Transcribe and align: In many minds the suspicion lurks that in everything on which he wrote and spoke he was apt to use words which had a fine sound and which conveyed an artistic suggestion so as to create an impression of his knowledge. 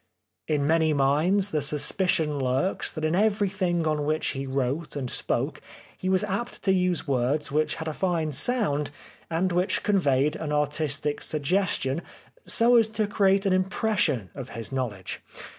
In 0.47 0.65
many 0.65 0.93
minds 0.93 1.51
the 1.51 1.61
suspicion 1.61 2.39
lurks 2.39 2.91
that 2.91 3.05
in 3.05 3.13
everything 3.13 3.85
on 3.85 4.03
which 4.03 4.29
he 4.29 4.47
wrote 4.47 4.95
and 4.95 5.07
spoke 5.11 5.61
he 5.95 6.09
was 6.09 6.23
apt 6.23 6.63
to 6.63 6.71
use 6.73 7.07
words 7.07 7.51
which 7.51 7.75
had 7.75 7.87
a 7.87 7.93
fine 7.93 8.31
sound 8.31 8.89
and 9.29 9.51
which 9.51 9.83
conveyed 9.83 10.35
an 10.35 10.51
artistic 10.51 11.21
suggestion 11.21 12.01
so 12.47 12.77
as 12.77 12.87
to 12.87 13.05
create 13.05 13.45
an 13.45 13.53
impression 13.53 14.31
of 14.33 14.49
his 14.49 14.71
knowledge. 14.71 15.21